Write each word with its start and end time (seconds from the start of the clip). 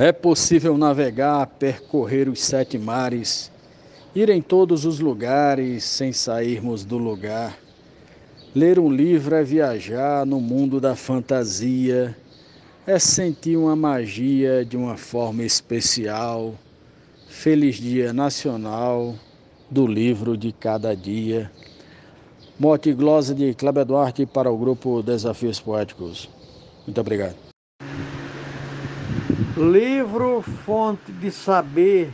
É 0.00 0.12
possível 0.12 0.78
navegar, 0.78 1.44
percorrer 1.58 2.28
os 2.28 2.40
sete 2.40 2.78
mares, 2.78 3.50
ir 4.14 4.30
em 4.30 4.40
todos 4.40 4.84
os 4.84 5.00
lugares 5.00 5.82
sem 5.82 6.12
sairmos 6.12 6.84
do 6.84 6.96
lugar. 6.96 7.58
Ler 8.54 8.78
um 8.78 8.92
livro 8.92 9.34
é 9.34 9.42
viajar 9.42 10.24
no 10.24 10.40
mundo 10.40 10.80
da 10.80 10.94
fantasia, 10.94 12.16
é 12.86 12.96
sentir 13.00 13.56
uma 13.56 13.74
magia 13.74 14.64
de 14.64 14.76
uma 14.76 14.96
forma 14.96 15.42
especial. 15.42 16.54
Feliz 17.26 17.74
Dia 17.74 18.12
Nacional 18.12 19.16
do 19.68 19.84
Livro 19.84 20.36
de 20.36 20.52
Cada 20.52 20.94
Dia. 20.94 21.50
Mote 22.56 22.90
e 22.90 22.94
glosa 22.94 23.34
de 23.34 23.52
Cláudio 23.52 23.84
Duarte 23.84 24.26
para 24.26 24.48
o 24.48 24.56
grupo 24.56 25.02
Desafios 25.02 25.58
Poéticos. 25.58 26.30
Muito 26.86 27.00
obrigado. 27.00 27.57
Livro, 29.58 30.40
fonte 30.40 31.10
de 31.10 31.32
saber, 31.32 32.12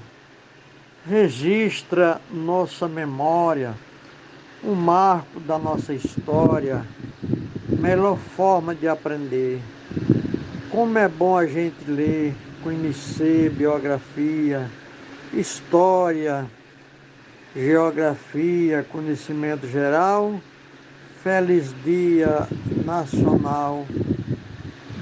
registra 1.07 2.19
nossa 2.33 2.89
memória, 2.89 3.75
um 4.65 4.75
marco 4.75 5.39
da 5.41 5.59
nossa 5.59 5.93
história, 5.93 6.83
melhor 7.69 8.17
forma 8.17 8.75
de 8.75 8.89
aprender. 8.89 9.61
Como 10.71 10.97
é 10.97 11.07
bom 11.07 11.37
a 11.37 11.47
gente 11.47 11.85
ler, 11.87 12.35
conhecer 12.63 13.51
biografia, 13.51 14.67
história, 15.35 16.47
geografia, 17.55 18.87
conhecimento 18.91 19.67
geral. 19.67 20.41
Feliz 21.23 21.75
Dia 21.85 22.49
Nacional 22.87 23.85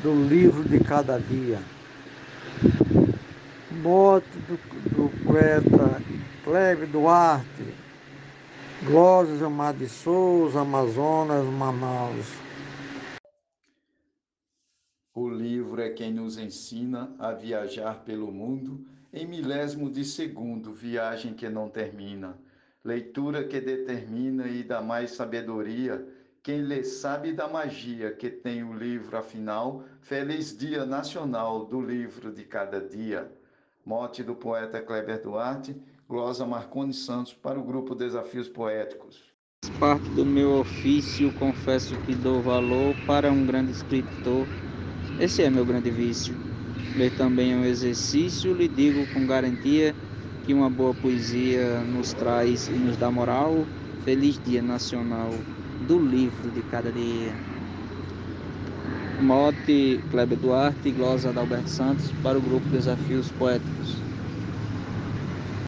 do 0.03 0.27
Livro 0.29 0.65
de 0.65 0.81
Cada 0.81 1.21
Dia 1.21 1.61
mote 3.73 4.29
do, 4.41 4.57
do 4.91 5.25
poeta 5.25 6.03
Cleve 6.45 6.87
Duarte, 6.87 7.75
Glórias 8.85 9.43
Amar 9.43 9.75
de 9.75 9.89
Souza, 9.89 10.61
Amazonas, 10.61 11.45
Manaus. 11.47 12.27
O 15.15 15.29
livro 15.29 15.81
é 15.81 15.91
quem 15.91 16.13
nos 16.13 16.37
ensina 16.39 17.15
a 17.19 17.33
viajar 17.33 18.03
pelo 18.05 18.31
mundo 18.31 18.85
em 19.13 19.27
milésimo 19.27 19.91
de 19.91 20.05
segundo, 20.05 20.73
viagem 20.73 21.35
que 21.35 21.49
não 21.49 21.69
termina. 21.69 22.39
Leitura 22.85 23.45
que 23.45 23.61
determina 23.61 24.49
e 24.49 24.65
dá 24.65 24.81
mais 24.81 25.13
sabedoria. 25.13 26.05
Quem 26.43 26.63
lê 26.63 26.83
sabe 26.83 27.33
da 27.33 27.47
magia 27.47 28.11
que 28.11 28.29
tem 28.29 28.65
o 28.65 28.73
livro, 28.73 29.17
afinal, 29.17 29.85
feliz 30.01 30.57
Dia 30.57 30.85
Nacional 30.85 31.67
do 31.67 31.81
Livro 31.81 32.33
de 32.33 32.43
Cada 32.43 32.81
Dia. 32.81 33.31
Mote 33.85 34.23
do 34.23 34.37
poeta 34.37 34.81
Kleber 34.81 35.21
Duarte, 35.21 35.75
glosa 36.09 36.47
Marconi 36.47 36.95
Santos 36.95 37.35
para 37.35 37.59
o 37.59 37.65
grupo 37.65 37.97
Desafios 37.97 38.49
Poéticos. 38.49 39.25
Parte 39.81 40.09
do 40.11 40.25
meu 40.25 40.61
ofício, 40.61 41.33
confesso 41.33 41.97
que 42.03 42.15
dou 42.15 42.41
valor 42.41 42.95
para 43.09 43.33
um 43.33 43.45
grande 43.45 43.73
escritor. 43.73 44.47
Esse 45.21 45.43
é 45.43 45.51
meu 45.51 45.67
grande 45.67 45.91
vício. 45.91 46.33
Ler 46.97 47.11
também 47.17 47.55
é 47.55 47.57
um 47.57 47.65
exercício, 47.65 48.55
lhe 48.55 48.69
digo 48.69 49.05
com 49.13 49.27
garantia 49.27 49.93
que 50.45 50.55
uma 50.55 50.71
boa 50.71 50.95
poesia 50.95 51.81
nos 51.81 52.13
traz 52.13 52.69
e 52.69 52.73
nos 52.73 52.97
dá 52.97 53.11
moral. 53.11 53.67
Feliz 54.05 54.39
Dia 54.39 54.63
Nacional 54.63 55.31
do 55.89 55.99
Livro 55.99 56.51
de 56.53 56.63
Cada 56.63 56.93
Dia. 56.93 57.52
Mote 59.23 60.05
Kleber 60.09 60.37
Duarte 60.39 60.89
e 60.89 60.93
glosa 60.93 61.31
Adalberto 61.31 61.71
Santos 61.71 62.13
para 62.21 62.39
o 62.39 62.43
grupo 62.43 62.69
Desafios 62.71 63.33
Poéticos. 63.33 64.12